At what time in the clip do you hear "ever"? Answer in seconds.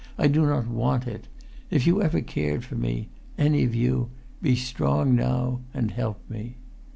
2.01-2.21